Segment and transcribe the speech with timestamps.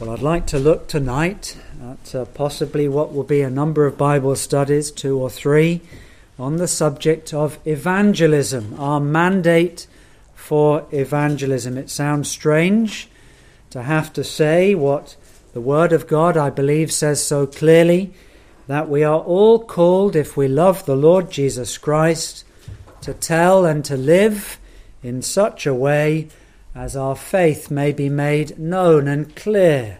[0.00, 3.96] Well, I'd like to look tonight at uh, possibly what will be a number of
[3.96, 5.82] Bible studies, two or three,
[6.36, 9.86] on the subject of evangelism, our mandate
[10.34, 11.78] for evangelism.
[11.78, 13.08] It sounds strange
[13.70, 15.14] to have to say what
[15.52, 18.12] the Word of God, I believe, says so clearly
[18.66, 22.44] that we are all called, if we love the Lord Jesus Christ,
[23.02, 24.58] to tell and to live
[25.04, 26.30] in such a way
[26.74, 29.98] as our faith may be made known and clear.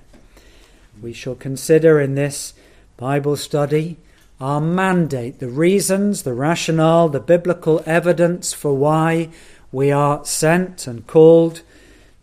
[1.00, 2.54] We shall consider in this
[2.96, 3.98] Bible study
[4.40, 9.30] our mandate, the reasons, the rationale, the biblical evidence for why
[9.70, 11.62] we are sent and called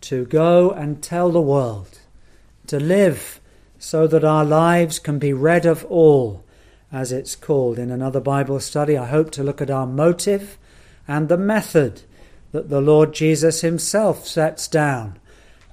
[0.02, 1.99] to go and tell the world,
[2.68, 3.40] to live
[3.80, 6.44] so that our lives can be read of all,
[6.91, 8.98] as it's called in another Bible study.
[8.98, 10.58] I hope to look at our motive
[11.08, 12.04] and the method
[12.52, 15.18] that the Lord Jesus himself sets down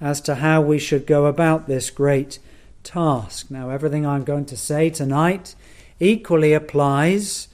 [0.00, 2.38] as to how we should go about this great
[2.84, 3.50] task.
[3.50, 5.54] Now, everything I'm going to say tonight
[6.00, 7.48] equally applies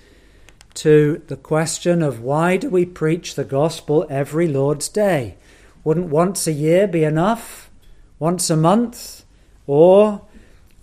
[0.75, 5.37] to the question of why do we preach the gospel every Lord's Day?
[5.85, 7.71] Wouldn't once a year be enough?
[8.19, 9.25] Once a month?
[9.67, 10.23] Or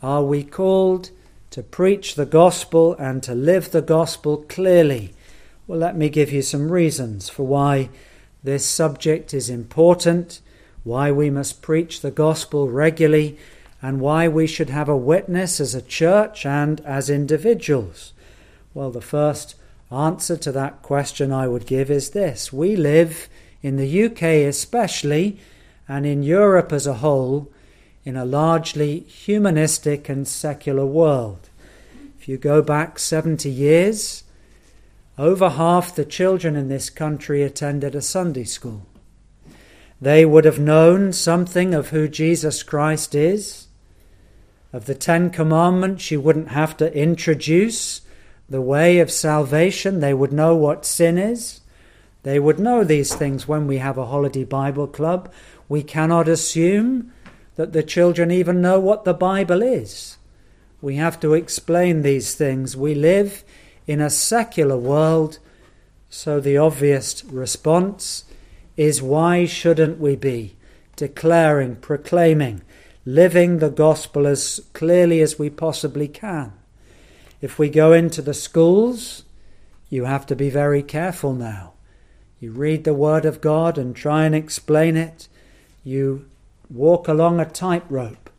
[0.02, 1.12] are we called
[1.52, 5.14] to preach the gospel and to live the gospel clearly?
[5.68, 7.90] Well, let me give you some reasons for why
[8.44, 10.42] this subject is important,
[10.84, 13.38] why we must preach the gospel regularly,
[13.82, 18.14] and why we should have a witness as a church and as individuals.
[18.74, 19.56] Well, the first
[19.92, 23.28] answer to that question I would give is this We live
[23.62, 25.40] in the UK especially,
[25.88, 27.52] and in Europe as a whole,
[28.04, 31.50] in a largely humanistic and secular world.
[32.20, 34.24] If you go back 70 years,
[35.22, 38.88] over half the children in this country attended a Sunday school.
[40.02, 43.68] They would have known something of who Jesus Christ is.
[44.74, 48.02] Of the Ten Commandments, you wouldn't have to introduce
[48.50, 50.00] the way of salvation.
[50.00, 51.62] They would know what sin is.
[52.24, 55.32] They would know these things when we have a holiday Bible club.
[55.70, 57.14] We cannot assume
[57.58, 60.18] that the children even know what the Bible is.
[60.82, 62.76] We have to explain these things.
[62.76, 63.44] We live
[63.88, 65.40] in a secular world,
[66.10, 68.26] so the obvious response
[68.78, 70.56] is why shouldn't we be
[70.96, 72.62] declaring, proclaiming,
[73.06, 76.54] living the gospel as clearly as we possibly can?
[77.42, 79.24] If we go into the schools,
[79.90, 81.74] you have to be very careful now.
[82.40, 85.28] You read the Word of God and try and explain it.
[85.84, 86.30] You
[86.70, 88.30] walk along a tightrope.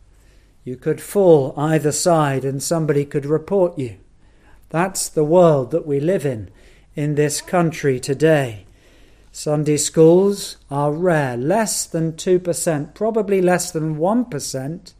[0.65, 3.99] You could fall either side and somebody could report you.
[4.73, 6.49] That's the world that we live in
[6.97, 8.65] in this country today.
[9.31, 11.37] Sunday schools are rare.
[11.37, 14.93] Less than 2%, probably less than 1%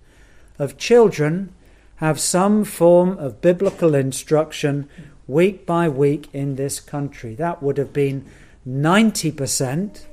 [0.59, 1.55] of children
[1.97, 4.91] have some form of biblical instruction
[5.27, 7.35] week by week in this country.
[7.35, 8.27] That would have been
[8.69, 10.05] 90%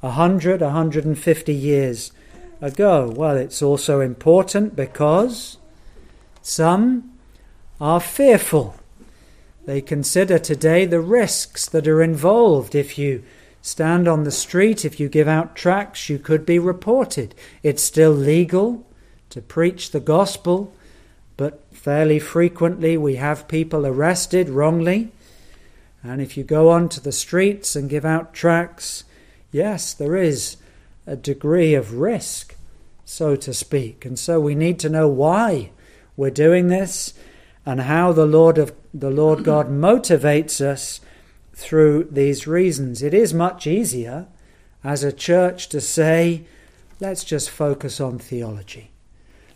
[0.00, 2.10] 100, 150 years
[2.60, 3.12] ago.
[3.14, 5.58] Well, it's also important because
[6.42, 7.12] some
[7.80, 8.74] are fearful
[9.66, 12.74] they consider today the risks that are involved.
[12.74, 13.22] If you
[13.62, 17.34] stand on the street, if you give out tracts, you could be reported.
[17.62, 18.86] It's still legal
[19.30, 20.72] to preach the gospel,
[21.36, 25.10] but fairly frequently we have people arrested wrongly.
[26.02, 29.04] And if you go onto the streets and give out tracts,
[29.50, 30.58] yes, there is
[31.06, 32.54] a degree of risk,
[33.06, 34.04] so to speak.
[34.04, 35.70] And so we need to know why
[36.16, 37.14] we're doing this
[37.64, 41.00] and how the Lord of the Lord God motivates us
[41.52, 43.02] through these reasons.
[43.02, 44.28] It is much easier
[44.84, 46.46] as a church to say,
[47.00, 48.92] let's just focus on theology.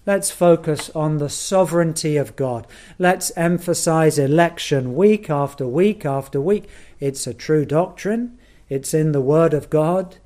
[0.05, 2.67] Let's focus on the sovereignty of God.
[2.99, 6.69] Let's emphasize election week after week after week.
[6.99, 8.39] It's a true doctrine,
[8.69, 10.17] it's in the Word of God,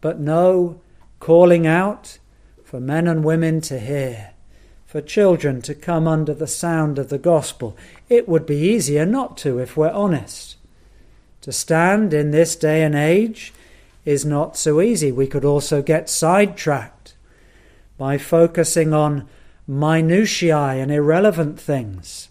[0.00, 0.80] but no
[1.20, 2.18] calling out
[2.64, 4.30] for men and women to hear
[4.96, 7.76] for children to come under the sound of the gospel.
[8.08, 10.56] It would be easier not to, if we're honest.
[11.42, 13.52] To stand in this day and age
[14.06, 15.12] is not so easy.
[15.12, 17.14] We could also get sidetracked
[17.98, 19.28] by focusing on
[19.66, 22.30] minutiae and irrelevant things.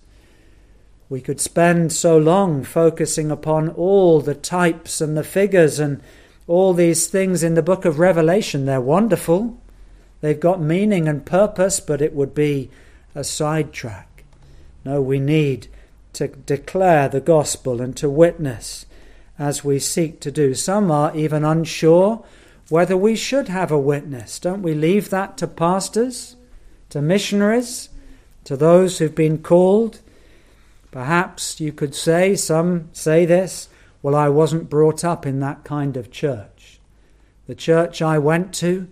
[1.08, 6.02] We could spend so long focusing upon all the types and the figures and
[6.48, 8.66] all these things in the book of Revelation.
[8.66, 9.62] They're wonderful.
[10.22, 12.70] They've got meaning and purpose, but it would be
[13.14, 14.24] a sidetrack.
[14.84, 15.68] No, we need
[16.14, 18.86] to declare the gospel and to witness
[19.38, 20.54] as we seek to do.
[20.54, 22.24] Some are even unsure
[22.70, 24.40] whether we should have a witness.
[24.40, 26.36] Don't we leave that to pastors
[26.96, 27.90] to missionaries,
[28.46, 30.00] to those who've been called.
[30.92, 33.68] Perhaps you could say, some say this,
[34.02, 36.80] well, I wasn't brought up in that kind of church.
[37.48, 38.88] The church I went to,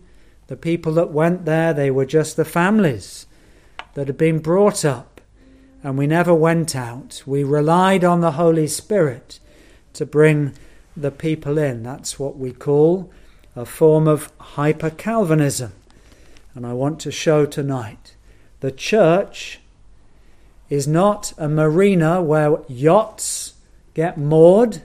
[0.53, 3.25] the people that went there, they were just the families
[3.95, 5.19] that had been brought up,
[5.81, 7.23] and we never went out.
[7.25, 9.39] We relied on the Holy Spirit
[9.93, 10.53] to bring
[10.95, 11.81] the people in.
[11.81, 13.11] That's what we call
[13.55, 15.71] a form of hyper Calvinism.
[16.53, 18.13] And I want to show tonight
[18.59, 19.59] the church
[20.69, 23.55] is not a marina where yachts
[23.95, 24.83] get moored,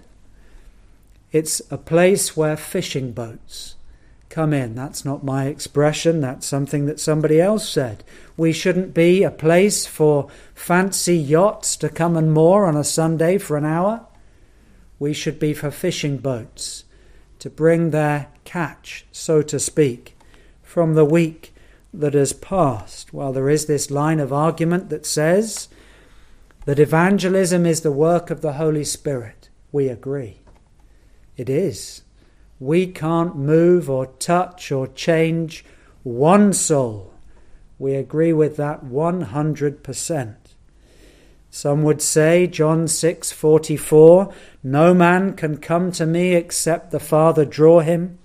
[1.30, 3.74] it's a place where fishing boats
[4.38, 4.76] come in.
[4.76, 8.04] That's not my expression, that's something that somebody else said.
[8.36, 13.38] We shouldn't be a place for fancy yachts to come and moor on a Sunday
[13.38, 14.06] for an hour.
[15.00, 16.84] We should be for fishing boats
[17.40, 20.16] to bring their catch, so to speak,
[20.62, 21.52] from the week
[21.92, 23.12] that has passed.
[23.12, 25.66] Well, there is this line of argument that says
[26.64, 29.48] that evangelism is the work of the Holy Spirit.
[29.72, 30.42] We agree.
[31.36, 32.02] It is.
[32.60, 35.64] We can't move or touch or change
[36.02, 37.12] one soul.
[37.78, 40.34] We agree with that 100%.
[41.50, 44.32] Some would say, John 6:44,
[44.62, 48.18] no man can come to me except the Father draw him,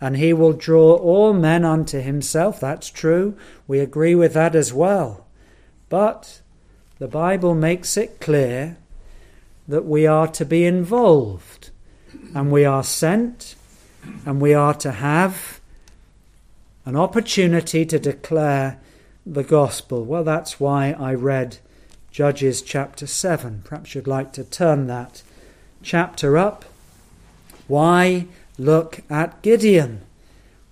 [0.00, 2.60] and he will draw all men unto himself.
[2.60, 3.34] That's true.
[3.66, 5.26] We agree with that as well.
[5.88, 6.40] But
[6.98, 8.76] the Bible makes it clear
[9.66, 11.70] that we are to be involved,
[12.34, 13.54] and we are sent,
[14.26, 15.60] and we are to have
[16.84, 18.80] an opportunity to declare
[19.26, 20.04] the gospel.
[20.04, 21.58] Well, that's why I read
[22.10, 23.62] Judges chapter 7.
[23.64, 25.22] Perhaps you'd like to turn that
[25.82, 26.64] chapter up.
[27.66, 28.26] Why
[28.58, 30.00] look at Gideon?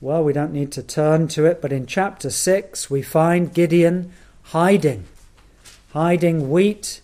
[0.01, 4.13] Well, we don't need to turn to it, but in chapter 6 we find Gideon
[4.45, 5.05] hiding,
[5.93, 7.01] hiding wheat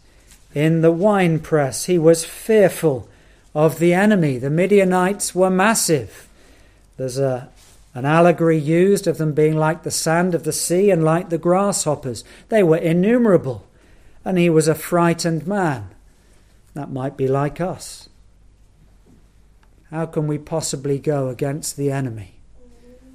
[0.55, 1.84] in the winepress.
[1.87, 3.08] He was fearful
[3.54, 4.38] of the enemy.
[4.38, 6.28] The Midianites were massive.
[6.96, 7.50] There's a,
[7.94, 11.38] an allegory used of them being like the sand of the sea and like the
[11.38, 12.25] grasshoppers.
[12.49, 13.66] They were innumerable
[14.25, 15.90] and he was a frightened man.
[16.75, 18.08] That might be like us.
[19.90, 22.37] How can we possibly go against the enemy?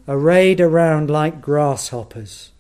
[0.08, 2.52] Arrayed around like grasshoppers.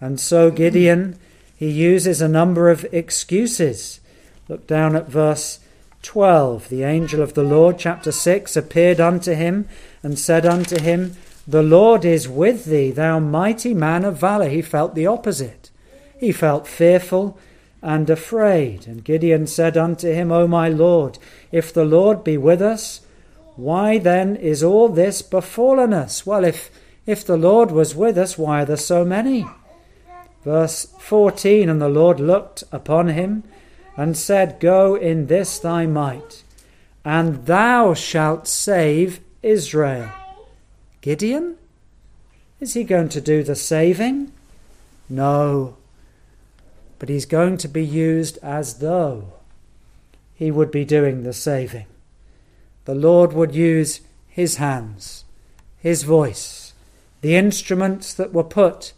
[0.00, 1.18] And so Gideon,
[1.54, 4.00] he uses a number of excuses.
[4.48, 5.60] Look down at verse
[6.02, 6.68] 12.
[6.68, 9.68] The angel of the Lord, chapter 6, appeared unto him
[10.02, 11.16] and said unto him,
[11.46, 14.48] The Lord is with thee, thou mighty man of valor.
[14.48, 15.70] He felt the opposite.
[16.18, 17.38] He felt fearful
[17.82, 18.86] and afraid.
[18.86, 21.18] And Gideon said unto him, O my Lord,
[21.52, 23.00] if the Lord be with us,
[23.54, 26.26] why then is all this befallen us?
[26.26, 26.70] Well, if,
[27.06, 29.46] if the Lord was with us, why are there so many?
[30.44, 33.44] Verse 14 And the Lord looked upon him
[33.96, 36.42] and said, Go in this thy might,
[37.04, 40.10] and thou shalt save Israel.
[41.00, 41.56] Gideon?
[42.60, 44.32] Is he going to do the saving?
[45.08, 45.76] No
[46.98, 49.32] but he's going to be used as though
[50.34, 51.86] he would be doing the saving.
[52.84, 55.24] The Lord would use his hands,
[55.78, 56.72] his voice,
[57.20, 58.92] the instruments that were put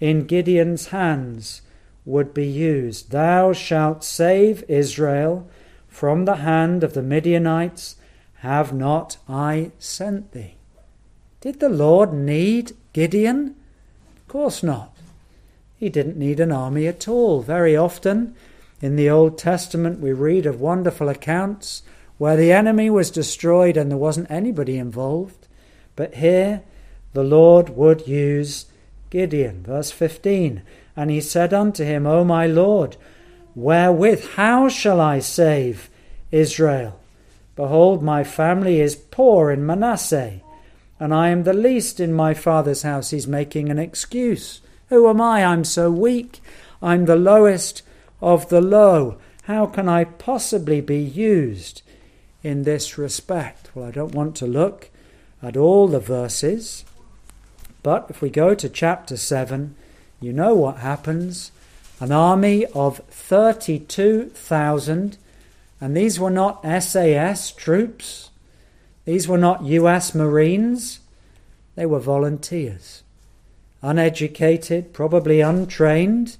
[0.00, 1.62] in Gideon's hands
[2.04, 3.10] would be used.
[3.10, 5.48] Thou shalt save Israel
[5.88, 7.96] from the hand of the Midianites.
[8.36, 10.56] Have not I sent thee?
[11.40, 13.54] Did the Lord need Gideon?
[14.16, 14.96] Of course not.
[15.76, 17.42] He didn't need an army at all.
[17.42, 18.34] Very often
[18.80, 21.82] in the Old Testament, we read of wonderful accounts
[22.18, 25.48] where the enemy was destroyed and there wasn't anybody involved.
[25.96, 26.62] But here,
[27.12, 28.66] the Lord would use
[29.10, 29.62] Gideon.
[29.64, 30.62] Verse 15
[30.96, 32.96] And he said unto him, O my Lord,
[33.54, 35.88] wherewith, how shall I save
[36.30, 36.98] Israel?
[37.56, 40.40] Behold, my family is poor in Manasseh,
[40.98, 43.10] and I am the least in my father's house.
[43.10, 44.60] He's making an excuse.
[44.88, 45.44] Who am I?
[45.44, 46.40] I'm so weak.
[46.82, 47.82] I'm the lowest
[48.20, 49.18] of the low.
[49.44, 51.82] How can I possibly be used
[52.42, 53.70] in this respect?
[53.74, 54.90] Well, I don't want to look
[55.42, 56.84] at all the verses,
[57.82, 59.74] but if we go to chapter 7,
[60.22, 61.52] you know what happens.
[62.00, 65.18] An army of 32,000,
[65.80, 68.30] and these were not SAS troops,
[69.04, 71.00] these were not US Marines,
[71.74, 73.02] they were volunteers
[73.82, 76.36] uneducated, probably untrained,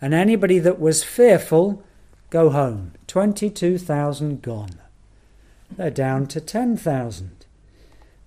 [0.00, 1.82] and anybody that was fearful,
[2.30, 2.92] go home.
[3.06, 4.78] 22,000 gone.
[5.76, 7.30] They're down to 10,000.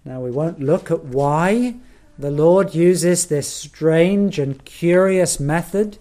[0.06, 1.76] Now, we won't look at why
[2.18, 5.98] The Lord uses this strange and curious method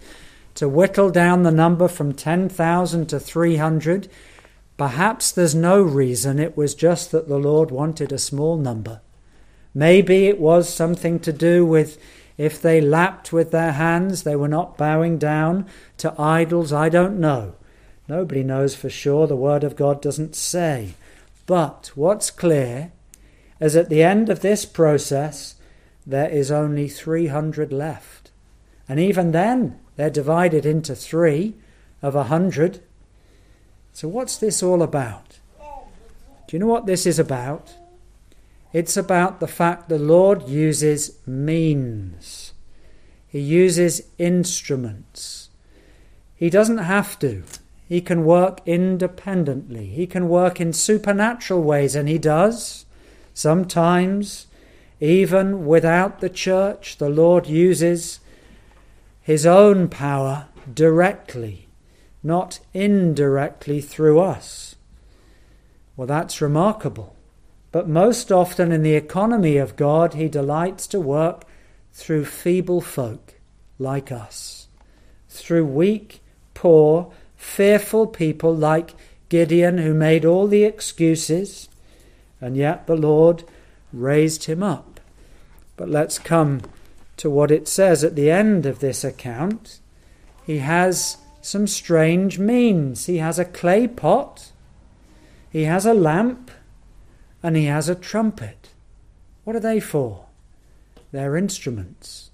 [0.55, 4.07] to whittle down the number from 10,000 to 300.
[4.77, 9.01] Perhaps there's no reason, it was just that the Lord wanted a small number.
[9.73, 11.97] Maybe it was something to do with
[12.37, 16.73] if they lapped with their hands, they were not bowing down to idols.
[16.73, 17.53] I don't know.
[18.07, 19.27] Nobody knows for sure.
[19.27, 20.95] The Word of God doesn't say.
[21.45, 22.91] But what's clear
[23.59, 25.55] is at the end of this process,
[26.05, 28.31] there is only 300 left.
[28.87, 31.55] And even then, they're divided into three
[32.01, 32.81] of a hundred.
[33.93, 35.39] So, what's this all about?
[36.47, 37.73] Do you know what this is about?
[38.73, 42.53] It's about the fact the Lord uses means,
[43.27, 45.49] He uses instruments.
[46.35, 47.43] He doesn't have to.
[47.87, 49.85] He can work independently.
[49.87, 52.85] He can work in supernatural ways, and He does.
[53.33, 54.47] Sometimes,
[55.01, 58.19] even without the church, the Lord uses
[59.19, 61.67] His own power directly,
[62.21, 64.75] not indirectly through us.
[65.97, 67.15] Well, that's remarkable.
[67.71, 71.45] But most often in the economy of God, He delights to work
[71.91, 73.35] through feeble folk
[73.79, 74.67] like us,
[75.29, 76.21] through weak,
[76.53, 78.93] poor, fearful people like
[79.29, 81.69] Gideon, who made all the excuses,
[82.39, 83.43] and yet the Lord
[83.93, 84.90] raised him up.
[85.77, 86.61] But let's come
[87.17, 89.79] to what it says at the end of this account.
[90.45, 93.05] He has some strange means.
[93.05, 94.51] He has a clay pot,
[95.49, 96.49] he has a lamp,
[97.43, 98.69] and he has a trumpet.
[99.43, 100.25] What are they for?
[101.11, 102.29] They're instruments.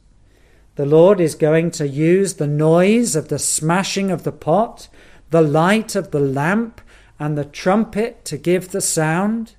[0.76, 4.90] The Lord is going to use the noise of the smashing of the pot,
[5.32, 6.82] the light of the lamp,
[7.18, 9.56] and the trumpet to give the sound.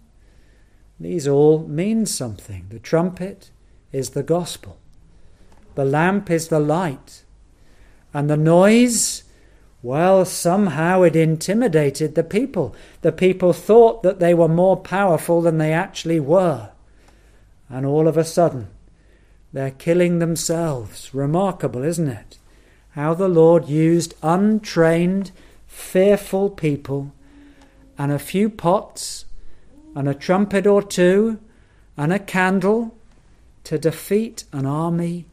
[1.00, 2.66] These all mean something.
[2.68, 3.50] The trumpet
[3.92, 4.78] is the gospel,
[5.75, 7.25] the lamp is the light,
[8.12, 9.25] and the noise
[9.80, 12.75] well, somehow it intimidated the people.
[13.02, 16.71] The people thought that they were more powerful than they actually were.
[17.68, 18.68] And all of a sudden,
[19.52, 21.14] they're killing themselves.
[21.14, 22.38] Remarkable, isn't it?
[22.90, 25.30] How the Lord used untrained,
[25.68, 27.12] fearful people
[27.97, 29.26] and a few pots
[29.95, 31.38] and a trumpet or two
[31.97, 32.97] and a candle
[33.68, 35.26] to defeat an army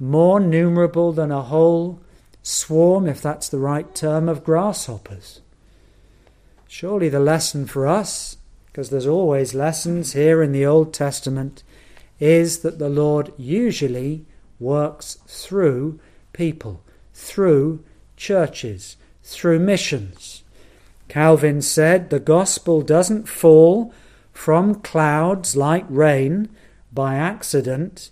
[0.00, 2.00] more numerable than a whole
[2.42, 5.40] swarm, if that's the right term, of grasshoppers.
[6.66, 11.62] Surely the lesson for us, because there's always lessons here in the Old Testament,
[12.18, 14.26] is that the Lord usually
[14.58, 16.00] works through
[16.32, 16.82] people,
[17.14, 17.84] through
[18.16, 20.42] churches, through missions.
[21.06, 23.94] Calvin said the gospel doesn't fall
[24.32, 26.48] from clouds like rain
[26.92, 28.10] by accident,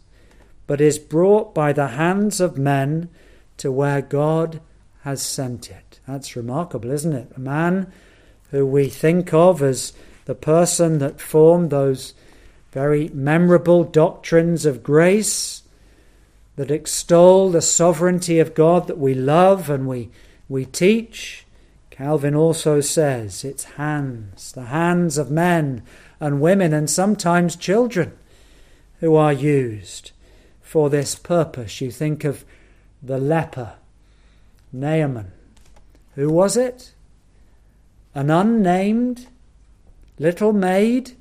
[0.66, 3.08] but is brought by the hands of men
[3.56, 4.60] to where God
[5.02, 6.00] has sent it.
[6.06, 7.32] That's remarkable, isn't it?
[7.36, 7.92] A man
[8.50, 9.92] who we think of as
[10.26, 12.14] the person that formed those
[12.72, 15.62] very memorable doctrines of grace
[16.56, 20.10] that extol the sovereignty of God that we love and we,
[20.48, 21.46] we teach.
[21.88, 25.82] Calvin also says it's hands, the hands of men
[26.20, 28.17] and women and sometimes children
[29.00, 30.12] who are used
[30.60, 31.80] for this purpose.
[31.80, 32.44] You think of
[33.02, 33.74] the leper,
[34.72, 35.32] Naaman.
[36.14, 36.92] Who was it?
[38.14, 39.28] An unnamed
[40.18, 41.12] little maid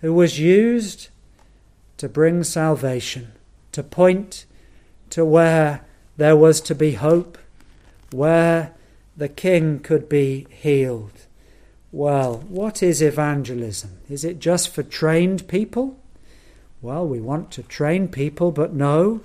[0.00, 1.08] who was used
[1.96, 3.32] to bring salvation,
[3.72, 4.46] to point
[5.10, 5.84] to where
[6.16, 7.38] there was to be hope,
[8.10, 8.72] where
[9.16, 11.26] the king could be healed.
[11.92, 13.98] Well, what is evangelism?
[14.08, 15.98] Is it just for trained people?
[16.84, 19.22] Well, we want to train people, but no,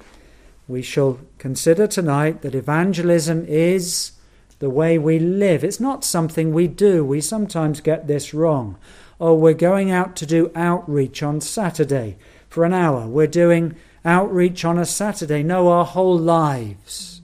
[0.65, 4.13] we shall consider tonight that evangelism is
[4.59, 5.65] the way we live.
[5.65, 7.03] It's not something we do.
[7.03, 8.77] We sometimes get this wrong.
[9.19, 12.15] Oh, we're going out to do outreach on Saturday
[12.47, 13.05] for an hour.
[13.07, 13.75] We're doing
[14.05, 15.43] outreach on a Saturday.
[15.43, 17.21] No, our whole lives,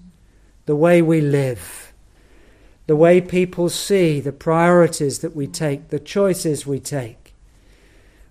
[0.66, 1.94] the way we live,
[2.88, 7.25] the way people see the priorities that we take, the choices we take.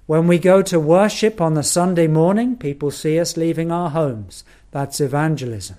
[0.07, 4.45] When we go to worship on the Sunday morning, people see us leaving our homes.
[4.71, 5.77] That's evangelism.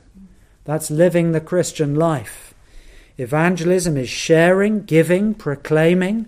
[0.63, 2.55] That's living the Christian life.
[3.17, 6.27] Evangelism is sharing, giving, proclaiming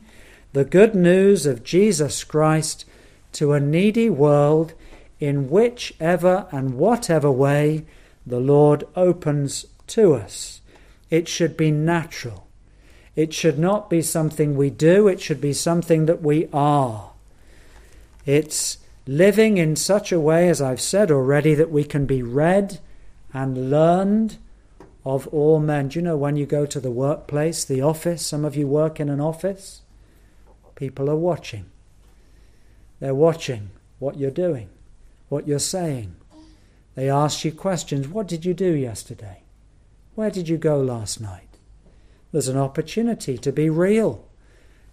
[0.54, 2.86] the good news of Jesus Christ
[3.34, 4.74] to a needy world
[5.20, 7.84] in whichever and whatever way
[8.28, 10.62] the Lord opens to us.
[11.10, 12.48] It should be natural.
[13.16, 17.12] It should not be something we do, it should be something that we are.
[18.28, 22.80] It's living in such a way, as I've said already, that we can be read
[23.34, 24.38] and learned
[25.06, 25.88] of all men.
[25.88, 29.00] Do you know when you go to the workplace, the office, some of you work
[29.00, 29.82] in an office,
[30.76, 31.66] people are watching.
[33.00, 33.70] They're watching
[34.00, 34.70] what you're doing,
[35.30, 36.18] what you're saying.
[36.96, 38.10] They ask you questions.
[38.10, 39.44] What did you do yesterday?
[40.16, 41.48] Where did you go last night?
[42.34, 44.28] There's an opportunity to be real,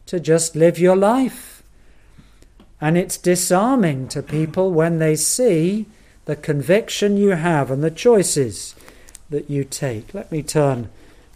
[0.07, 1.54] to just live your life.
[2.85, 5.87] And it's disarming to people when they see
[6.27, 8.75] the conviction you have and the choices
[9.31, 10.13] that you take.
[10.13, 10.91] Let me turn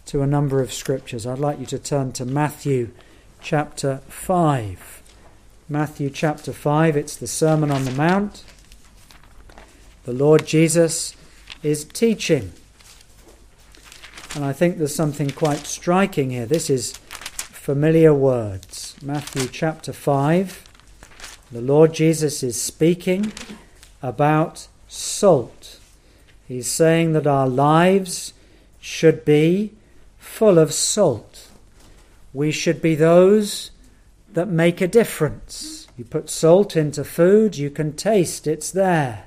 [0.05, 1.25] to a number of scriptures.
[1.25, 2.91] I'd like you to turn to Matthew
[3.41, 5.01] chapter 5.
[5.67, 8.43] Matthew chapter 5, it's the Sermon on the Mount.
[10.03, 11.15] The Lord Jesus
[11.63, 12.53] is teaching.
[14.35, 16.45] And I think there's something quite striking here.
[16.45, 18.95] This is familiar words.
[19.01, 20.68] Matthew chapter 5.
[21.51, 23.33] The Lord Jesus is speaking
[24.03, 25.79] about salt.
[26.47, 28.33] He's saying that our lives
[28.79, 29.73] should be
[30.19, 31.47] full of salt.
[32.33, 33.71] We should be those
[34.33, 35.87] that make a difference.
[35.97, 39.25] You put salt into food, you can taste it's there.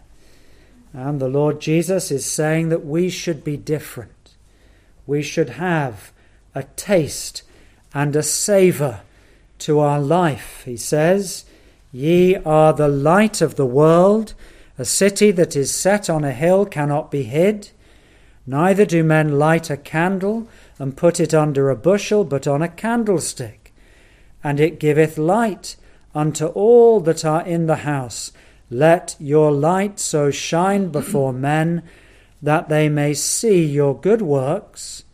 [0.93, 4.35] And the Lord Jesus is saying that we should be different.
[5.07, 6.12] We should have
[6.55, 7.43] a taste
[7.93, 9.00] and a savour
[9.61, 10.62] to our life.
[10.64, 11.47] He says,
[11.93, 14.33] Ye are the light of the world.
[14.79, 17.71] A city that is set on a hill cannot be hid.
[18.47, 22.69] Neither do men light a candle and put it under a bushel, but on a
[22.69, 23.75] candlestick.
[24.43, 25.77] And it giveth light
[26.15, 28.33] unto all that are in the house.
[28.71, 31.83] Let your light so shine before men
[32.41, 35.05] that they may see your good works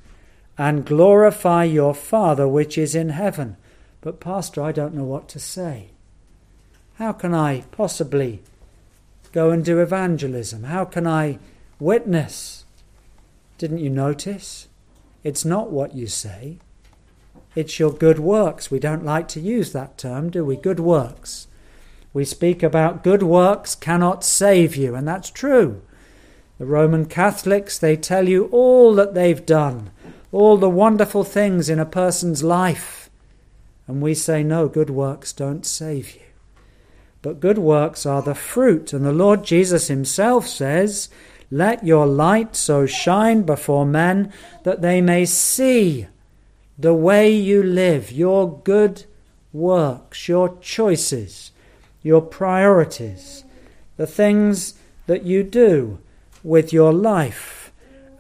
[0.56, 3.56] and glorify your Father which is in heaven.
[4.00, 5.90] But, Pastor, I don't know what to say.
[6.98, 8.42] How can I possibly
[9.30, 10.64] go and do evangelism?
[10.64, 11.38] How can I
[11.78, 12.64] witness?
[13.56, 14.66] Didn't you notice?
[15.22, 16.58] It's not what you say,
[17.54, 18.72] it's your good works.
[18.72, 20.56] We don't like to use that term, do we?
[20.56, 21.46] Good works.
[22.12, 25.82] We speak about good works cannot save you, and that's true.
[26.58, 29.90] The Roman Catholics, they tell you all that they've done,
[30.32, 33.08] all the wonderful things in a person's life.
[33.87, 36.27] And we say, no, good works don't save you.
[37.22, 38.92] But good works are the fruit.
[38.92, 41.09] And the Lord Jesus himself says,
[41.50, 46.07] Let your light so shine before men that they may see
[46.78, 49.04] the way you live, your good
[49.52, 51.50] works, your choices,
[52.02, 53.44] your priorities,
[53.96, 54.74] the things
[55.07, 55.98] that you do
[56.44, 57.72] with your life.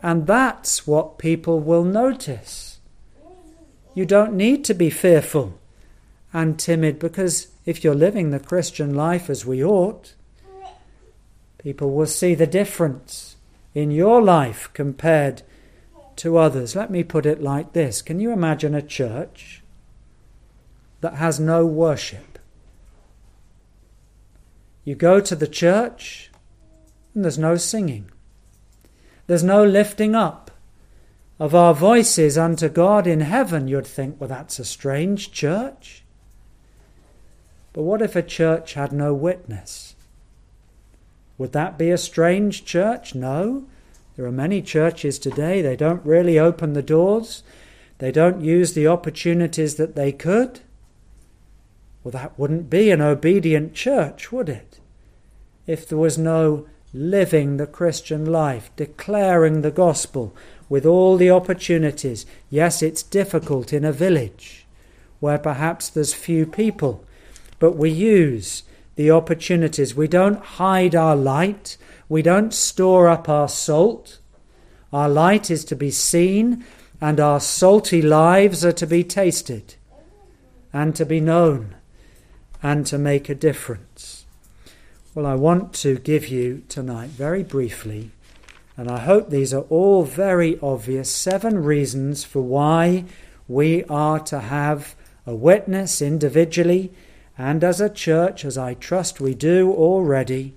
[0.02, 2.78] And that's what people will notice.
[3.94, 5.58] You don't need to be fearful
[6.32, 10.14] and timid because if you're living the Christian life as we ought,
[11.58, 13.36] people will see the difference
[13.74, 15.42] in your life compared
[16.16, 16.74] to others.
[16.74, 19.62] Let me put it like this Can you imagine a church
[21.02, 22.38] that has no worship?
[24.86, 26.30] You go to the church
[27.14, 28.10] and there's no singing,
[29.26, 30.50] there's no lifting up
[31.38, 33.68] of our voices unto God in heaven.
[33.68, 36.02] You'd think, well, that's a strange church.
[37.72, 39.94] But what if a church had no witness?
[41.36, 43.14] Would that be a strange church?
[43.14, 43.66] No.
[44.16, 47.44] There are many churches today, they don't really open the doors,
[47.98, 50.60] they don't use the opportunities that they could.
[52.02, 54.80] Well, that wouldn't be an obedient church, would it?
[55.68, 60.34] If there was no living the Christian life, declaring the gospel
[60.68, 62.26] with all the opportunities.
[62.50, 64.66] Yes, it's difficult in a village
[65.20, 67.04] where perhaps there's few people,
[67.58, 68.62] but we use
[68.96, 69.94] the opportunities.
[69.94, 71.76] We don't hide our light.
[72.08, 74.18] We don't store up our salt.
[74.92, 76.64] Our light is to be seen,
[77.00, 79.74] and our salty lives are to be tasted
[80.72, 81.76] and to be known
[82.62, 84.26] and to make a difference.
[85.14, 88.10] Well, I want to give you tonight, very briefly,
[88.76, 93.04] and I hope these are all very obvious, seven reasons for why
[93.46, 94.94] we are to have
[95.26, 96.92] a witness individually
[97.38, 100.54] and as a church, as I trust we do already,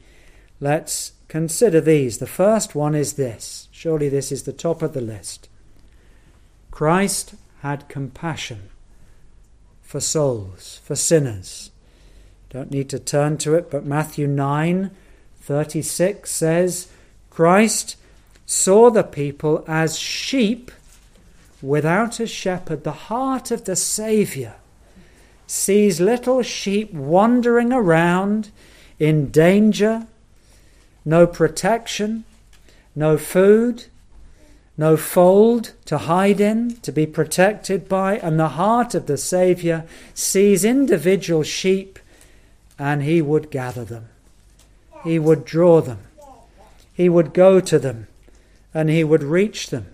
[0.59, 2.17] let's consider these.
[2.17, 3.67] The first one is this.
[3.71, 5.47] Surely this is the top of the list.
[6.71, 8.69] Christ had compassion
[9.83, 11.69] for souls, for sinners.
[12.49, 14.89] Don't need to turn to it, but Matthew 9
[15.39, 16.87] 36 says,
[17.29, 17.95] Christ
[18.45, 20.71] saw the people as sheep
[21.61, 22.83] without a shepherd.
[22.83, 24.55] The heart of the Saviour
[25.51, 28.49] sees little sheep wandering around
[28.99, 30.07] in danger,
[31.03, 32.23] no protection,
[32.95, 33.83] no food,
[34.77, 39.83] no fold to hide in, to be protected by, and the heart of the Saviour
[40.13, 41.99] sees individual sheep
[42.79, 44.07] and he would gather them.
[45.03, 45.99] He would draw them.
[46.93, 48.07] He would go to them
[48.73, 49.87] and he would reach them.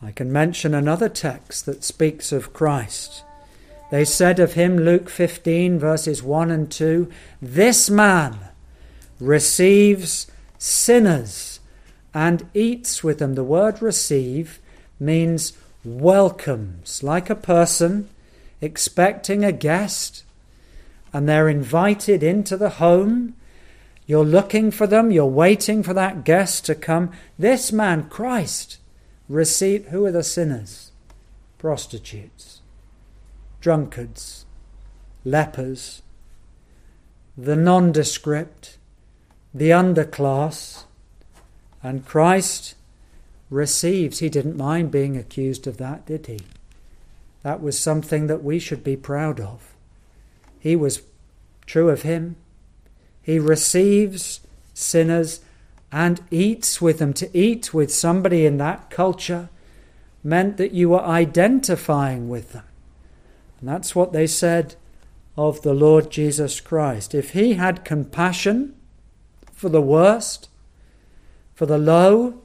[0.00, 3.24] I can mention another text that speaks of Christ.
[3.94, 7.08] They said of him, Luke 15, verses 1 and 2,
[7.40, 8.40] This man
[9.20, 10.26] receives
[10.58, 11.60] sinners
[12.12, 13.34] and eats with them.
[13.34, 14.58] The word receive
[14.98, 15.52] means
[15.84, 18.08] welcomes, like a person
[18.60, 20.24] expecting a guest,
[21.12, 23.36] and they're invited into the home.
[24.08, 27.12] You're looking for them, you're waiting for that guest to come.
[27.38, 28.78] This man, Christ,
[29.28, 30.90] receive who are the sinners?
[31.58, 32.53] Prostitutes,
[33.64, 34.44] drunkards,
[35.24, 36.02] lepers,
[37.34, 38.76] the nondescript,
[39.54, 40.84] the underclass,
[41.82, 42.74] and Christ
[43.48, 44.18] receives.
[44.18, 46.40] He didn't mind being accused of that, did he?
[47.42, 49.72] That was something that we should be proud of.
[50.60, 51.00] He was
[51.64, 52.36] true of him.
[53.22, 54.40] He receives
[54.74, 55.40] sinners
[55.90, 57.14] and eats with them.
[57.14, 59.48] To eat with somebody in that culture
[60.22, 62.64] meant that you were identifying with them.
[63.64, 64.74] And that's what they said
[65.38, 67.14] of the Lord Jesus Christ.
[67.14, 68.74] If he had compassion
[69.54, 70.50] for the worst,
[71.54, 72.42] for the low,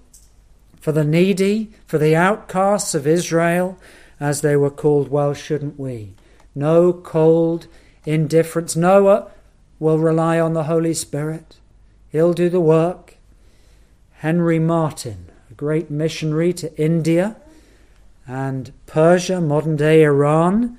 [0.79, 3.77] for the needy, for the outcasts of Israel,
[4.17, 6.13] as they were called, well, shouldn't we?
[6.55, 7.67] No cold
[8.05, 8.77] indifference.
[8.77, 9.29] Noah
[9.77, 11.57] will rely on the Holy Spirit,
[12.13, 13.17] he'll do the work.
[14.19, 17.35] Henry Martyn, a great missionary to India
[18.25, 20.77] and Persia, modern day Iran,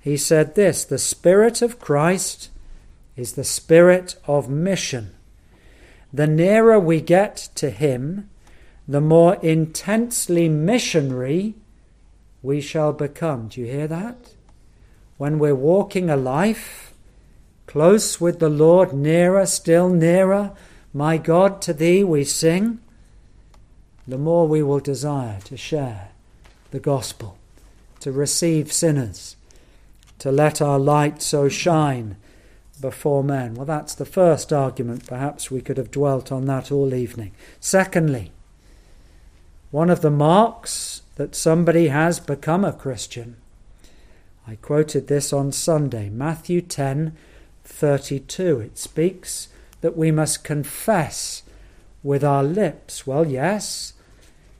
[0.00, 2.50] he said this The Spirit of Christ
[3.16, 5.10] is the spirit of mission.
[6.12, 8.30] The nearer we get to Him,
[8.86, 11.54] the more intensely missionary
[12.42, 13.48] we shall become.
[13.48, 14.34] Do you hear that?
[15.18, 16.94] When we're walking a life
[17.66, 20.52] close with the Lord, nearer, still nearer,
[20.94, 22.78] my God, to Thee we sing,
[24.06, 26.10] the more we will desire to share
[26.70, 27.36] the gospel,
[28.00, 29.36] to receive sinners,
[30.18, 32.16] to let our light so shine
[32.80, 33.54] before men.
[33.54, 35.06] Well, that's the first argument.
[35.06, 37.32] Perhaps we could have dwelt on that all evening.
[37.60, 38.32] Secondly,
[39.70, 43.36] one of the marks that somebody has become a Christian.
[44.46, 47.16] I quoted this on Sunday, Matthew 10
[47.64, 48.60] 32.
[48.60, 49.48] It speaks
[49.82, 51.42] that we must confess
[52.02, 53.06] with our lips.
[53.06, 53.92] Well, yes,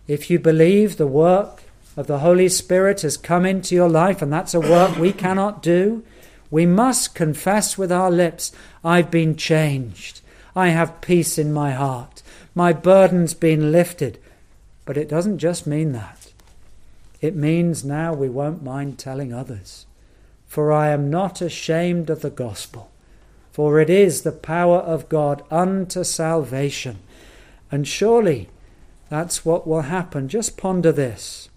[0.07, 1.62] if you believe the work
[1.98, 5.61] of the Holy Spirit has come into your life, and that's a work we cannot
[5.61, 6.04] do,
[6.48, 8.52] we must confess with our lips,
[8.84, 10.20] I've been changed.
[10.54, 12.22] I have peace in my heart.
[12.54, 14.20] My burden's been lifted.
[14.84, 16.32] But it doesn't just mean that.
[17.20, 19.84] It means now we won't mind telling others.
[20.46, 22.92] For I am not ashamed of the gospel,
[23.50, 27.00] for it is the power of God unto salvation.
[27.72, 28.50] And surely
[29.08, 30.28] that's what will happen.
[30.28, 31.48] Just ponder this.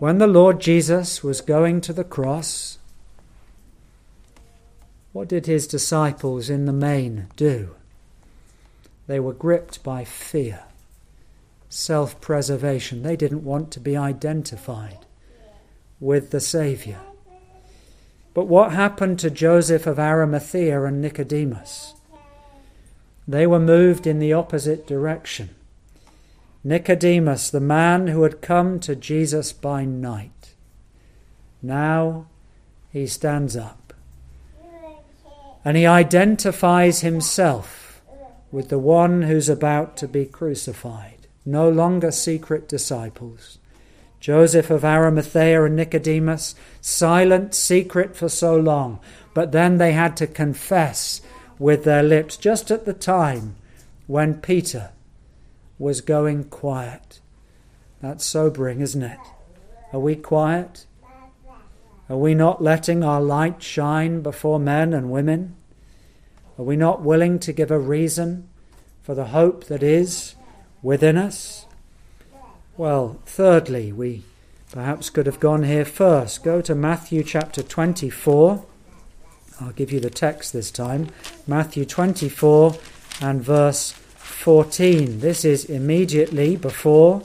[0.00, 2.78] When the Lord Jesus was going to the cross,
[5.12, 7.74] what did his disciples in the main do?
[9.06, 10.62] They were gripped by fear,
[11.68, 13.02] self preservation.
[13.02, 15.04] They didn't want to be identified
[16.00, 17.00] with the Saviour.
[18.32, 21.92] But what happened to Joseph of Arimathea and Nicodemus?
[23.28, 25.50] They were moved in the opposite direction.
[26.62, 30.54] Nicodemus, the man who had come to Jesus by night,
[31.62, 32.26] now
[32.90, 33.92] he stands up
[35.64, 38.02] and he identifies himself
[38.50, 41.26] with the one who's about to be crucified.
[41.44, 43.58] No longer secret disciples.
[44.18, 49.00] Joseph of Arimathea and Nicodemus, silent, secret for so long,
[49.32, 51.22] but then they had to confess
[51.58, 53.56] with their lips just at the time
[54.06, 54.90] when Peter
[55.80, 57.20] was going quiet.
[58.02, 59.18] That's sobering, isn't it?
[59.92, 60.84] Are we quiet?
[62.08, 65.56] Are we not letting our light shine before men and women?
[66.58, 68.48] Are we not willing to give a reason
[69.02, 70.34] for the hope that is
[70.82, 71.64] within us?
[72.76, 74.24] Well, thirdly, we
[74.72, 76.44] perhaps could have gone here first.
[76.44, 78.66] Go to Matthew chapter 24.
[79.60, 81.08] I'll give you the text this time.
[81.46, 82.76] Matthew 24
[83.22, 83.99] and verse
[84.40, 85.20] 14.
[85.20, 87.22] This is immediately before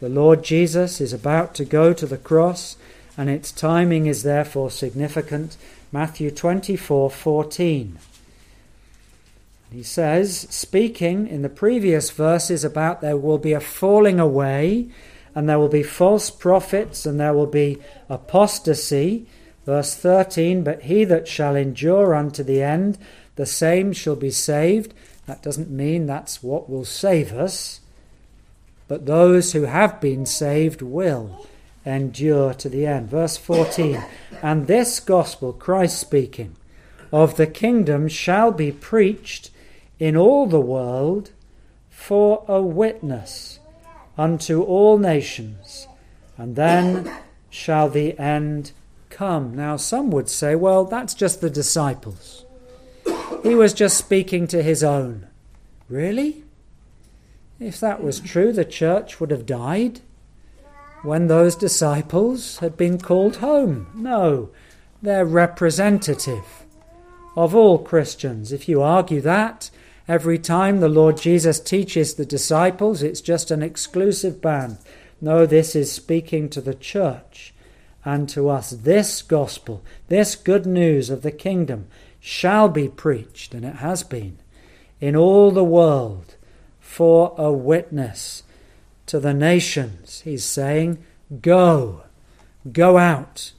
[0.00, 2.76] the Lord Jesus is about to go to the cross
[3.16, 5.56] and its timing is therefore significant.
[5.92, 7.92] Matthew 24:14.
[9.70, 14.88] He says, speaking in the previous verses about there will be a falling away
[15.36, 19.26] and there will be false prophets and there will be apostasy.
[19.64, 22.98] Verse 13, but he that shall endure unto the end,
[23.36, 24.92] the same shall be saved.
[25.28, 27.80] That doesn't mean that's what will save us,
[28.88, 31.46] but those who have been saved will
[31.84, 33.10] endure to the end.
[33.10, 34.02] Verse 14,
[34.42, 36.56] and this gospel, Christ speaking,
[37.12, 39.50] of the kingdom shall be preached
[39.98, 41.30] in all the world
[41.90, 43.58] for a witness
[44.16, 45.86] unto all nations,
[46.38, 47.12] and then
[47.50, 48.72] shall the end
[49.10, 49.54] come.
[49.54, 52.46] Now, some would say, well, that's just the disciples.
[53.42, 55.26] He was just speaking to his own.
[55.88, 56.44] Really?
[57.60, 60.00] If that was true, the church would have died
[61.02, 63.88] when those disciples had been called home.
[63.94, 64.50] No,
[65.02, 66.64] they're representative
[67.36, 68.52] of all Christians.
[68.52, 69.70] If you argue that,
[70.06, 74.78] every time the Lord Jesus teaches the disciples, it's just an exclusive band.
[75.20, 77.54] No, this is speaking to the church
[78.04, 78.70] and to us.
[78.70, 81.86] This gospel, this good news of the kingdom,
[82.28, 84.36] shall be preached, and it has been,
[85.00, 86.36] in all the world
[86.78, 88.42] for a witness
[89.06, 90.20] to the nations.
[90.20, 90.98] He's saying,
[91.40, 92.02] Go,
[92.70, 93.52] go out.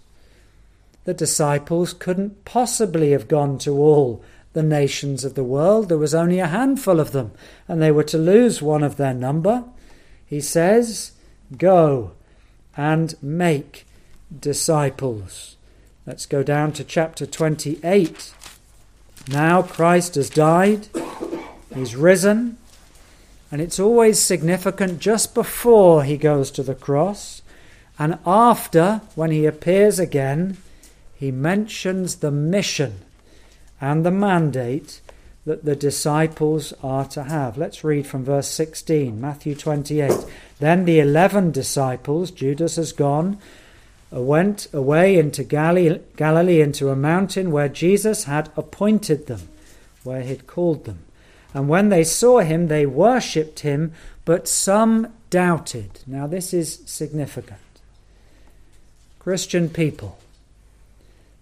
[1.06, 5.90] The disciples couldn't possibly have gone to all the nations of the world.
[5.90, 7.32] There was only a handful of them,
[7.68, 9.64] and they were to lose one of their number.
[10.28, 11.14] He says,
[11.58, 12.12] Go
[12.78, 13.88] and make
[14.40, 15.58] disciples.
[16.06, 18.36] Let's go down to chapter 28.
[19.32, 20.88] Now Christ has died,
[21.74, 22.58] he's risen,
[23.52, 27.42] and it's always significant just before he goes to the cross
[28.00, 30.56] and after, when he appears again,
[31.14, 33.02] he mentions the mission
[33.82, 35.02] and the mandate
[35.46, 37.58] that the disciples are to have.
[37.58, 40.14] Let's read from verse 16, Matthew 28.
[40.60, 43.38] Then the eleven disciples, Judas has gone,
[44.12, 49.48] Uh, went away into Galilee, into a mountain where Jesus had appointed them,
[50.04, 51.00] where he had called them.
[51.54, 53.94] And when they saw him, they worshipped him,
[54.26, 56.00] but some doubted.
[56.08, 57.60] Now, this is significant.
[59.20, 60.18] Christian people,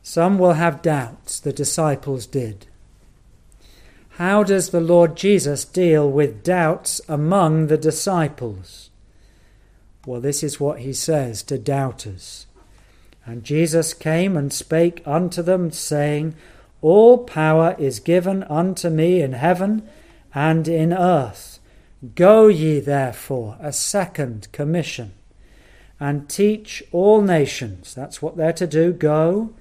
[0.03, 2.65] some will have doubts, the disciples did.
[4.12, 8.89] How does the Lord Jesus deal with doubts among the disciples?
[10.08, 12.46] Well, this is what he says to doubters.
[13.27, 16.33] And Jesus came and spake unto them, saying,
[16.81, 19.87] All power is given unto me in heaven
[20.33, 21.59] and in earth.
[22.15, 25.11] Go ye therefore, a second commission,
[25.99, 27.93] and teach all nations.
[27.93, 28.93] That's what they're to do.
[28.93, 29.53] Go.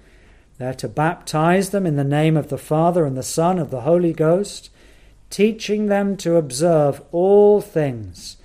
[0.59, 3.81] They're to baptize them in the name of the Father and the Son of the
[3.81, 4.71] Holy Ghost,
[5.29, 8.37] teaching them to observe all things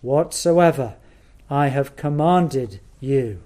[0.00, 0.94] whatsoever
[1.50, 3.42] I have commanded you.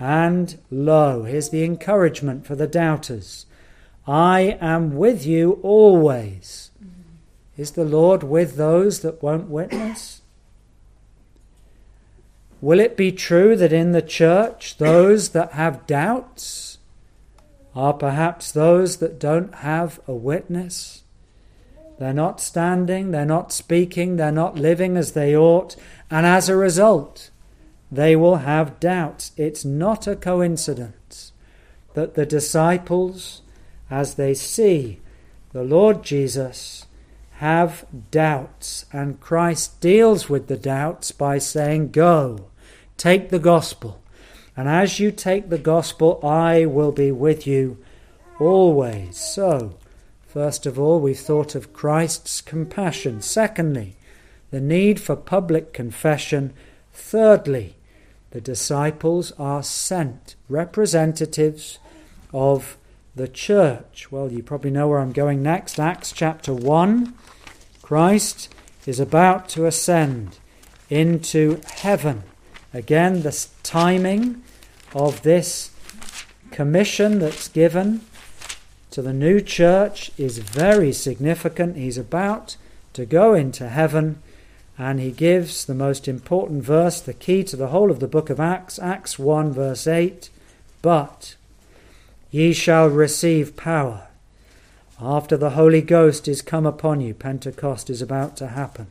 [0.00, 3.44] And lo, here's the encouragement for the doubters
[4.06, 6.70] I am with you always.
[7.58, 10.22] Is the Lord with those that won't witness?
[12.62, 16.78] Will it be true that in the church those that have doubts
[17.74, 21.02] are perhaps those that don't have a witness?
[21.98, 25.76] They're not standing, they're not speaking, they're not living as they ought,
[26.10, 27.29] and as a result,
[27.90, 29.32] they will have doubts.
[29.36, 31.32] It's not a coincidence
[31.94, 33.42] that the disciples,
[33.90, 35.00] as they see
[35.52, 36.86] the Lord Jesus,
[37.34, 42.50] have doubts, and Christ deals with the doubts by saying, Go,
[42.96, 44.00] take the gospel,
[44.56, 47.78] and as you take the gospel, I will be with you
[48.38, 49.16] always.
[49.16, 49.78] So,
[50.26, 53.22] first of all, we've thought of Christ's compassion.
[53.22, 53.96] Secondly,
[54.50, 56.52] the need for public confession.
[56.92, 57.76] Thirdly,
[58.30, 61.78] the disciples are sent, representatives
[62.32, 62.76] of
[63.16, 64.12] the church.
[64.12, 65.80] Well, you probably know where I'm going next.
[65.80, 67.14] Acts chapter 1.
[67.82, 68.48] Christ
[68.86, 70.38] is about to ascend
[70.88, 72.22] into heaven.
[72.72, 74.42] Again, the timing
[74.94, 75.70] of this
[76.52, 78.02] commission that's given
[78.90, 81.76] to the new church is very significant.
[81.76, 82.56] He's about
[82.92, 84.22] to go into heaven
[84.80, 88.30] and he gives the most important verse, the key to the whole of the book
[88.30, 90.30] of Acts, Acts 1, verse 8.
[90.80, 91.34] But
[92.30, 94.08] ye shall receive power
[94.98, 97.12] after the Holy Ghost is come upon you.
[97.12, 98.86] Pentecost is about to happen.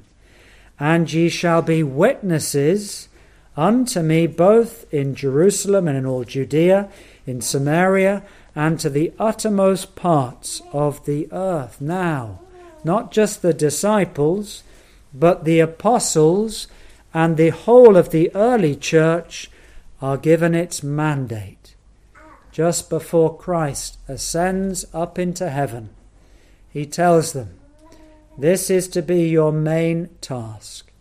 [0.80, 3.10] And ye shall be witnesses
[3.58, 6.88] unto me both in Jerusalem and in all Judea,
[7.26, 8.22] in Samaria,
[8.54, 11.82] and to the uttermost parts of the earth.
[11.82, 12.42] Now,
[12.84, 14.62] not just the disciples,
[15.14, 16.68] but the apostles
[17.14, 19.50] and the whole of the early church
[20.02, 21.76] are given its mandate.
[22.52, 25.90] Just before Christ ascends up into heaven,
[26.70, 27.60] he tells them,
[28.38, 30.92] This is to be your main task.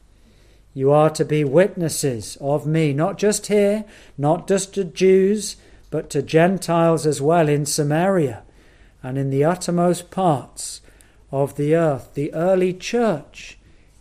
[0.75, 3.85] You are to be witnesses of me, not just here,
[4.17, 5.57] not just to Jews,
[5.91, 8.43] but to Gentiles as well in Samaria
[9.03, 10.81] and in the uttermost parts
[11.31, 12.15] of the earth.
[12.15, 13.58] The early church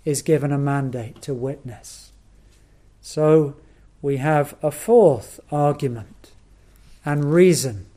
[0.07, 2.13] is given a mandate to witness.
[3.01, 3.57] So
[4.01, 6.31] we have a fourth argument
[7.03, 7.87] and reason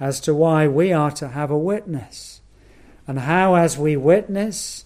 [0.00, 2.40] as to why we are to have a witness,
[3.06, 4.84] and how, as we witness,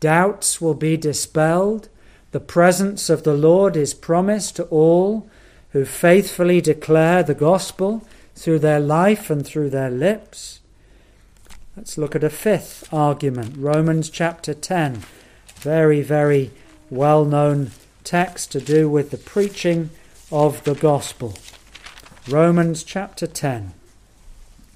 [0.00, 1.88] doubts will be dispelled.
[2.32, 5.30] The presence of the Lord is promised to all
[5.70, 10.58] who faithfully declare the gospel through their life and through their lips.
[11.76, 15.04] Let's look at a fifth argument, Romans chapter 10.
[15.60, 16.52] Very, very
[16.88, 19.90] well known text to do with the preaching
[20.32, 21.34] of the gospel.
[22.26, 23.74] Romans chapter 10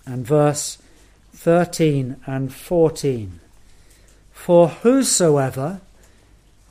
[0.04, 0.76] and verse
[1.32, 3.40] 13 and 14.
[4.32, 5.80] For whosoever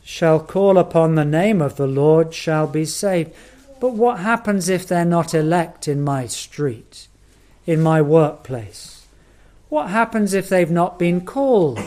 [0.04, 3.34] shall call upon the name of the Lord shall be saved.
[3.80, 7.08] But what happens if they're not elect in my street,
[7.66, 9.08] in my workplace?
[9.70, 11.80] What happens if they've not been called?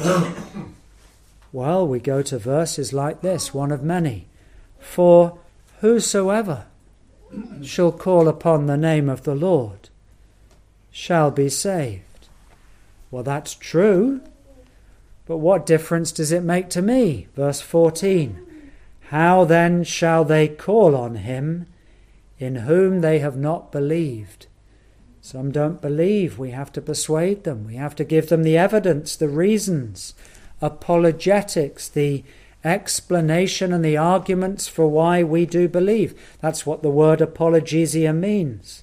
[1.57, 4.27] Well, we go to verses like this, one of many.
[4.79, 5.39] For
[5.81, 6.67] whosoever
[7.63, 9.89] shall call upon the name of the Lord
[10.91, 12.29] shall be saved.
[13.11, 14.21] Well, that's true.
[15.25, 17.29] But what difference does it make to me?
[17.35, 18.71] Verse 14
[19.09, 21.69] How then shall they call on him
[22.39, 24.47] in whom they have not believed.
[25.23, 26.39] Some don't believe.
[26.39, 27.65] We have to persuade them.
[27.65, 30.13] We have to give them the evidence, the reasons,
[30.61, 32.25] apologetics, the
[32.65, 36.21] explanation and the arguments for why we do believe.
[36.41, 38.83] That's what the word apologesia means.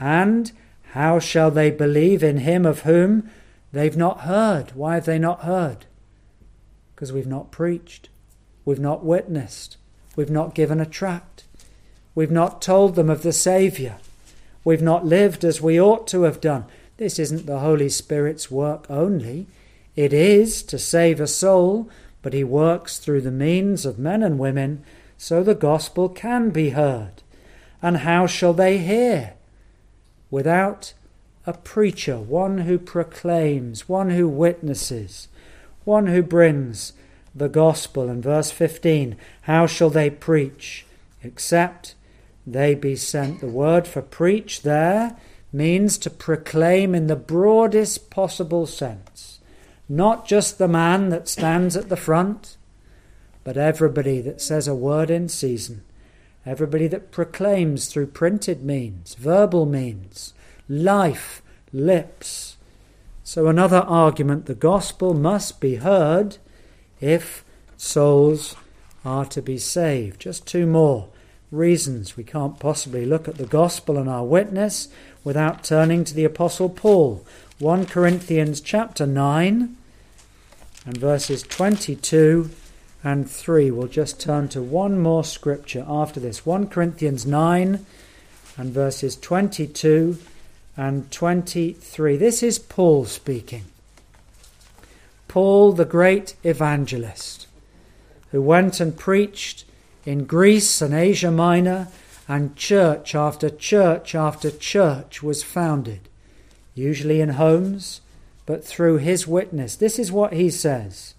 [0.00, 0.52] And
[0.92, 3.30] how shall they believe in him of whom
[3.72, 4.72] they've not heard?
[4.74, 5.86] Why have they not heard?
[6.94, 8.08] Because we've not preached,
[8.64, 9.76] we've not witnessed,
[10.16, 11.44] we've not given a tract.
[12.16, 13.98] We've not told them of the Saviour.
[14.64, 16.64] We've not lived as we ought to have done.
[16.96, 19.46] This isn't the Holy Spirit's work only.
[19.96, 21.88] It is to save a soul,
[22.22, 24.84] but He works through the means of men and women
[25.18, 27.22] so the gospel can be heard.
[27.82, 29.34] And how shall they hear?
[30.30, 30.92] Without
[31.46, 35.28] a preacher, one who proclaims, one who witnesses,
[35.84, 36.92] one who brings
[37.34, 38.08] the gospel.
[38.08, 40.86] And verse 15 How shall they preach
[41.22, 41.94] except
[42.46, 43.40] they be sent.
[43.40, 45.16] The word for preach there
[45.52, 49.40] means to proclaim in the broadest possible sense.
[49.88, 52.56] Not just the man that stands at the front,
[53.44, 55.82] but everybody that says a word in season.
[56.44, 60.34] Everybody that proclaims through printed means, verbal means,
[60.68, 62.56] life, lips.
[63.22, 66.38] So, another argument the gospel must be heard
[67.00, 67.44] if
[67.76, 68.56] souls
[69.04, 70.20] are to be saved.
[70.20, 71.08] Just two more
[71.50, 74.88] reasons we can't possibly look at the gospel and our witness
[75.22, 77.24] without turning to the apostle Paul
[77.58, 79.76] 1 Corinthians chapter 9
[80.84, 82.50] and verses 22
[83.02, 86.44] and 3 we'll just turn to one more scripture after this.
[86.44, 87.86] 1 Corinthians 9
[88.58, 90.18] and verses 22
[90.76, 93.64] and 23 this is Paul speaking.
[95.26, 97.46] Paul the great evangelist
[98.32, 99.64] who went and preached
[100.04, 101.88] in Greece and Asia Minor,
[102.28, 106.00] and church after church after church was founded,
[106.76, 108.00] usually in homes,
[108.46, 109.74] but through his witness.
[109.74, 111.14] This is what he says.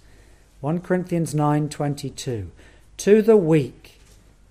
[0.61, 2.47] 1 Corinthians 9:22
[2.97, 3.99] To the weak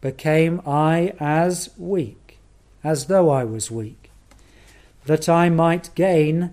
[0.03, 2.39] became I as weak
[2.85, 4.11] as though I was weak
[5.07, 6.53] that I might gain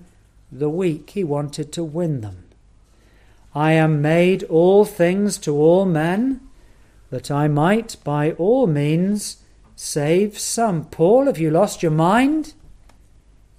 [0.50, 2.44] the weak he wanted to win them
[3.56, 6.42] I am made all things to all men
[7.12, 9.38] that I might by all means
[9.76, 10.86] save some.
[10.86, 12.54] Paul, have you lost your mind?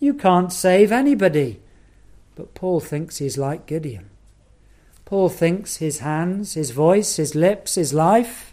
[0.05, 1.63] You can't save anybody.
[2.37, 4.11] But Paul thinks he's like Gideon.
[5.07, 8.53] Paul thinks his hands, his voice, his lips, his life.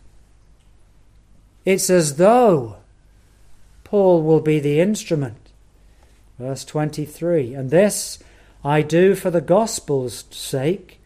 [1.65, 2.77] It's as though
[3.83, 5.51] Paul will be the instrument.
[6.39, 8.19] Verse 23 And this
[8.63, 11.01] I do for the gospel's sake,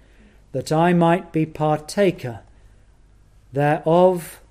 [0.51, 2.41] that I might be partaker
[3.51, 4.41] thereof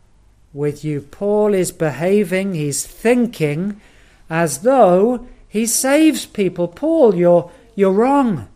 [0.53, 1.03] with you.
[1.03, 3.81] Paul is behaving, he's thinking
[4.29, 6.67] as though he saves people.
[6.67, 8.49] Paul, you're, you're wrong.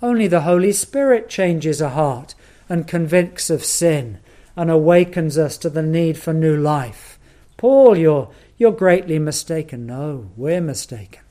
[0.00, 2.36] Only the Holy Spirit changes a heart
[2.68, 4.20] and convicts of sin
[4.54, 7.18] and awakens us to the need for new life.
[7.56, 9.86] Paul, you're, you're greatly mistaken.
[9.86, 11.24] No, we're mistaken.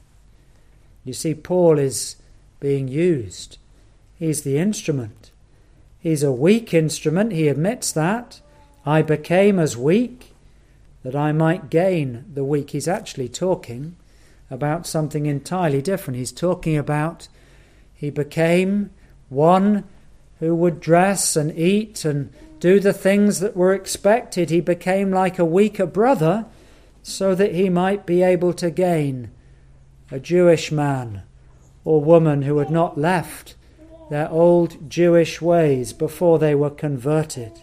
[1.06, 2.18] You see, Paul is
[2.60, 3.58] being used.
[4.18, 5.32] He's the instrument.
[6.02, 8.42] He's a weak instrument, he admits that.
[8.86, 10.36] I became as weak
[11.04, 12.72] that I might gain the weak.
[12.72, 13.96] He's actually talking
[14.50, 16.18] about something entirely different.
[16.18, 17.28] He's talking about
[17.94, 18.92] he became
[19.30, 19.84] one
[20.40, 24.50] who would dress and eat and do the things that were expected.
[24.50, 26.46] He became like a weaker brother
[27.04, 29.32] so that he might be able to gain
[30.12, 31.24] a Jewish man
[31.84, 33.56] or woman who had not left
[34.10, 37.62] their old Jewish ways before they were converted.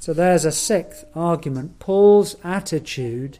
[0.00, 1.78] So there's a sixth argument.
[1.78, 3.38] Paul's attitude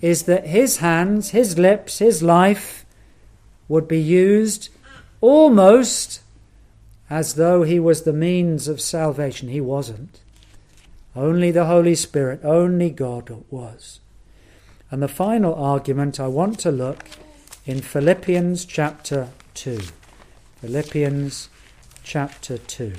[0.00, 2.84] is that his hands, his lips, his life
[3.68, 4.68] would be used
[5.20, 6.20] almost
[7.08, 9.48] as though he was the means of salvation.
[9.48, 10.20] He wasn't.
[11.14, 14.00] Only the Holy Spirit, only God was.
[14.90, 17.04] And the final argument I want to look
[17.64, 19.80] in Philippians chapter 2.
[20.60, 21.48] Philippians
[22.02, 22.92] chapter 2.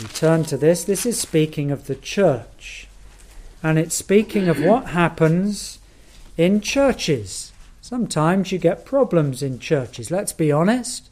[0.00, 0.84] We turn to this.
[0.84, 2.88] This is speaking of the church.
[3.62, 5.78] And it's speaking of what happens
[6.36, 7.52] in churches.
[7.80, 11.10] Sometimes you get problems in churches, let's be honest.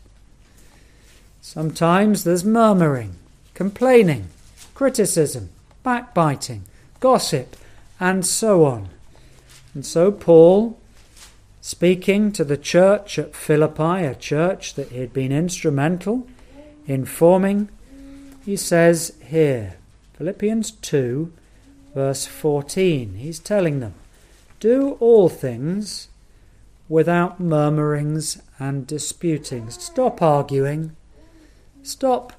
[1.40, 3.16] Sometimes there's murmuring,
[3.54, 4.28] complaining,
[4.74, 5.50] criticism,
[5.82, 6.64] backbiting,
[7.00, 7.56] gossip,
[7.98, 8.88] and so on.
[9.74, 10.78] And so Paul,
[11.60, 16.26] speaking to the church at Philippi, a church that he had been instrumental
[16.86, 17.68] in forming,
[18.44, 19.76] he says here,
[20.14, 21.32] Philippians 2,
[21.94, 23.94] verse 14, he's telling them,
[24.58, 26.08] Do all things
[26.88, 29.82] without murmurings and disputings.
[29.82, 30.96] Stop arguing.
[31.82, 32.32] Stop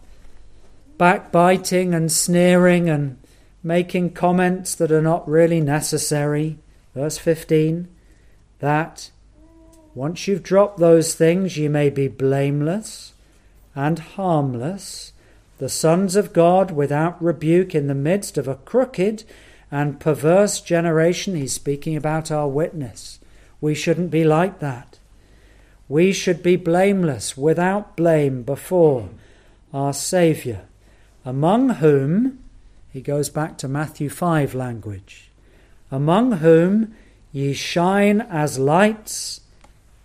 [0.97, 3.17] backbiting and sneering and
[3.63, 6.59] making comments that are not really necessary.
[6.93, 7.87] Verse 15
[8.61, 9.09] that
[9.93, 13.13] once you've dropped those things, you may be blameless
[13.75, 15.11] and harmless,
[15.61, 19.23] the sons of God without rebuke in the midst of a crooked
[19.71, 21.35] and perverse generation.
[21.35, 23.19] He's speaking about our witness
[23.61, 24.97] we shouldn't be like that.
[25.87, 29.09] We should be blameless, without blame, before
[29.71, 30.61] our Saviour,
[31.23, 32.39] among whom,
[32.89, 35.29] he goes back to Matthew 5 language,
[35.91, 36.95] among whom
[37.31, 39.41] ye shine as lights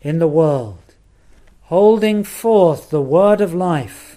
[0.02, 0.82] in the world,
[1.62, 4.15] holding forth the word of life,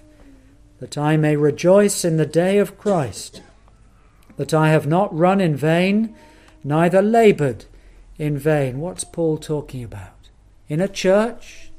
[0.79, 3.41] that I may rejoice in the day of Christ,
[4.37, 6.15] that I have not run in vain,
[6.63, 7.65] neither laboured
[8.17, 8.79] in vain.
[8.79, 10.29] What's Paul talking about?
[10.67, 11.71] In a church?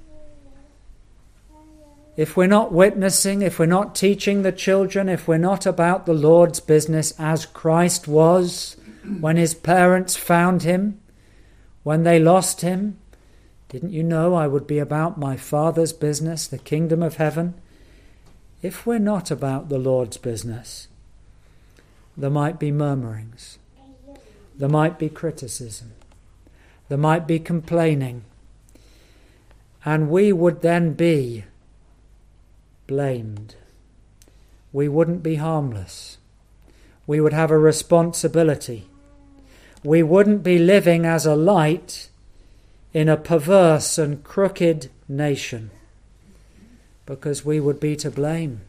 [2.17, 6.13] If we're not witnessing, if we're not teaching the children, if we're not about the
[6.13, 8.77] Lord's business as Christ was
[9.21, 11.01] when his parents found him,
[11.83, 12.99] when they lost him,
[13.71, 17.55] didn't you know I would be about my Father's business, the kingdom of heaven?
[18.63, 20.89] If we're not about the Lord's business,
[22.15, 23.59] there might be murmurings,
[24.55, 25.93] there might be criticism,
[26.89, 28.25] there might be complaining.
[29.83, 31.45] And we would then be
[32.87, 33.55] blamed.
[34.75, 36.19] We wouldn't be harmless.
[37.07, 38.89] We would have a responsibility.
[39.83, 42.11] We wouldn't be living as a light
[42.93, 45.71] in a perverse and crooked nation
[47.11, 48.61] because we would be to blame.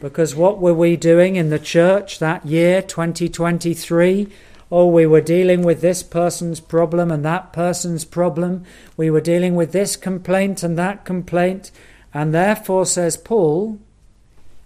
[0.00, 4.26] Because what were we doing in the church that year, 2023?
[4.72, 8.64] Oh, we were dealing with this person's problem and that person's problem.
[8.96, 11.70] We were dealing with this complaint and that complaint.
[12.14, 13.78] And therefore, says Paul,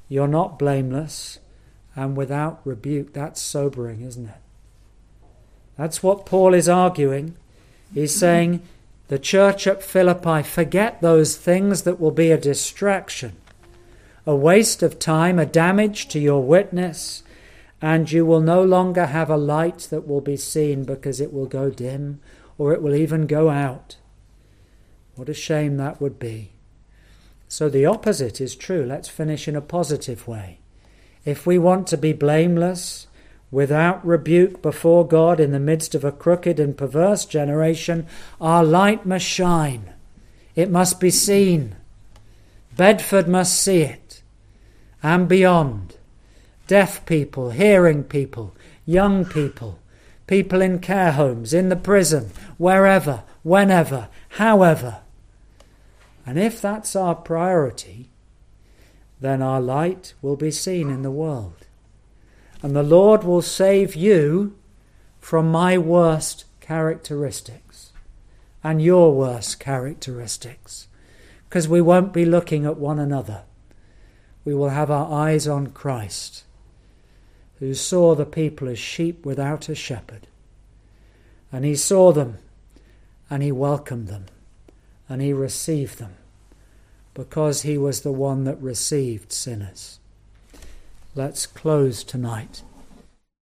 [0.09, 1.41] you're not blameless
[1.97, 3.15] and without rebuke.
[3.15, 4.43] That's sobering, isn't it?
[5.77, 7.35] That's what Paul is arguing.
[7.93, 8.63] He's saying,
[9.09, 13.37] the church at Philippi, forget those things that will be a distraction,
[14.25, 17.23] a waste of time, a damage to your witness
[17.83, 21.47] and you will no longer have a light that will be seen because it will
[21.47, 22.21] go dim
[22.57, 23.97] or it will even go out.
[25.17, 26.53] What a shame that would be.
[27.49, 28.87] So the opposite is true.
[28.87, 30.61] Let's finish in a positive way.
[31.25, 33.09] If we want to be blameless,
[33.53, 38.09] without rebuke before God in the midst of a crooked and perverse generation,
[38.41, 39.93] our light must shine.
[40.57, 41.77] It must be seen.
[42.77, 44.23] Bedford must see it
[45.03, 45.97] and beyond
[46.67, 48.55] deaf people, hearing people,
[48.87, 49.79] young people,
[50.27, 55.01] people in care homes, in the prison, wherever, whenever, however.
[56.25, 58.09] And if that's our priority,
[59.21, 61.67] then our light will be seen in the world.
[62.63, 64.57] And the Lord will save you
[65.19, 67.93] from my worst characteristics
[68.63, 70.87] and your worst characteristics,
[71.49, 73.43] because we won't be looking at one another.
[74.45, 76.45] We will have our eyes on Christ,
[77.59, 80.29] who saw the people as sheep without a shepherd.
[81.51, 82.39] And he saw them,
[83.29, 84.27] and he welcomed them,
[85.09, 86.15] and he received them,
[87.15, 89.99] because he was the one that received sinners.
[91.15, 92.63] Let's close tonight